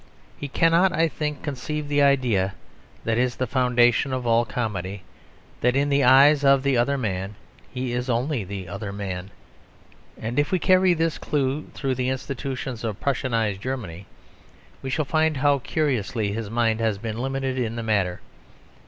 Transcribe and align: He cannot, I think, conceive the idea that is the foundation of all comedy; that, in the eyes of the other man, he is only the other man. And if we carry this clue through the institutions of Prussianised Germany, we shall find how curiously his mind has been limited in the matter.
He 0.35 0.47
cannot, 0.47 0.91
I 0.91 1.07
think, 1.07 1.43
conceive 1.43 1.87
the 1.87 2.01
idea 2.01 2.55
that 3.03 3.19
is 3.19 3.35
the 3.35 3.45
foundation 3.45 4.11
of 4.13 4.25
all 4.25 4.45
comedy; 4.45 5.03
that, 5.59 5.75
in 5.75 5.89
the 5.89 6.03
eyes 6.03 6.43
of 6.43 6.63
the 6.63 6.75
other 6.75 6.97
man, 6.97 7.35
he 7.71 7.93
is 7.93 8.09
only 8.09 8.43
the 8.43 8.67
other 8.67 8.91
man. 8.91 9.29
And 10.19 10.39
if 10.39 10.51
we 10.51 10.57
carry 10.57 10.95
this 10.95 11.19
clue 11.19 11.67
through 11.75 11.93
the 11.93 12.09
institutions 12.09 12.83
of 12.83 12.99
Prussianised 12.99 13.61
Germany, 13.61 14.07
we 14.81 14.89
shall 14.89 15.05
find 15.05 15.37
how 15.37 15.59
curiously 15.59 16.31
his 16.31 16.49
mind 16.49 16.79
has 16.79 16.97
been 16.97 17.19
limited 17.19 17.59
in 17.59 17.75
the 17.75 17.83
matter. 17.83 18.21